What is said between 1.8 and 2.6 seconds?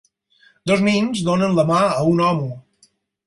a un home.